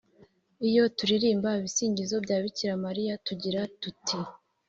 iyo 0.67 0.83
turirimba 0.97 1.49
ibisingizo 1.59 2.15
bya 2.25 2.37
bikira 2.43 2.73
mariya 2.85 3.13
tugira 3.27 3.61
tuti: 3.81 4.17